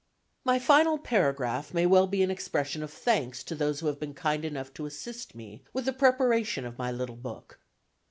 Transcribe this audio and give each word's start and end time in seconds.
My 0.43 0.57
final 0.57 0.97
paragraph 0.97 1.75
may 1.75 1.85
well 1.85 2.07
be 2.07 2.23
an 2.23 2.31
expression 2.31 2.81
of 2.81 2.89
thanks 2.91 3.43
to 3.43 3.53
those 3.53 3.79
who 3.81 3.85
have 3.85 3.99
been 3.99 4.15
kind 4.15 4.43
enough 4.43 4.73
to 4.73 4.87
assist 4.87 5.35
me 5.35 5.61
with 5.73 5.85
the 5.85 5.93
preparation 5.93 6.65
of 6.65 6.79
my 6.79 6.91
little 6.91 7.15
book. 7.15 7.59